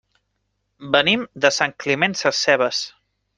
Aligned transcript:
Venim 0.95 1.25
de 1.45 1.51
Sant 1.59 1.75
Climent 1.85 2.17
Sescebes. 2.23 2.81